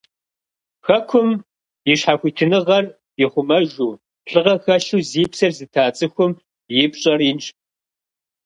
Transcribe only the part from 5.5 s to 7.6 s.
зыта цӀыхум и пщӀэр инщ.